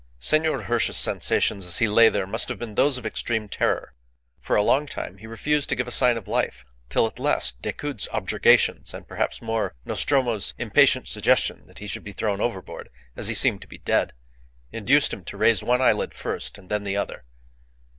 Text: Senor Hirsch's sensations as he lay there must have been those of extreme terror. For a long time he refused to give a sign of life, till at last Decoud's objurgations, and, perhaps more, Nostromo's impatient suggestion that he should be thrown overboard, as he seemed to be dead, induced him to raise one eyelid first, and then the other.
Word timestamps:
Senor 0.17 0.63
Hirsch's 0.63 0.97
sensations 0.97 1.63
as 1.63 1.77
he 1.77 1.87
lay 1.87 2.09
there 2.09 2.25
must 2.25 2.49
have 2.49 2.57
been 2.57 2.73
those 2.73 2.97
of 2.97 3.05
extreme 3.05 3.47
terror. 3.47 3.93
For 4.39 4.55
a 4.55 4.63
long 4.63 4.87
time 4.87 5.19
he 5.19 5.27
refused 5.27 5.69
to 5.69 5.75
give 5.75 5.87
a 5.87 5.91
sign 5.91 6.17
of 6.17 6.27
life, 6.27 6.65
till 6.89 7.05
at 7.05 7.19
last 7.19 7.61
Decoud's 7.61 8.07
objurgations, 8.11 8.95
and, 8.95 9.07
perhaps 9.07 9.43
more, 9.43 9.75
Nostromo's 9.85 10.55
impatient 10.57 11.07
suggestion 11.07 11.67
that 11.67 11.77
he 11.77 11.85
should 11.85 12.03
be 12.03 12.13
thrown 12.13 12.41
overboard, 12.41 12.89
as 13.15 13.27
he 13.27 13.35
seemed 13.35 13.61
to 13.61 13.67
be 13.67 13.77
dead, 13.77 14.13
induced 14.71 15.13
him 15.13 15.23
to 15.25 15.37
raise 15.37 15.63
one 15.63 15.81
eyelid 15.83 16.15
first, 16.15 16.57
and 16.57 16.69
then 16.69 16.83
the 16.83 16.97
other. 16.97 17.23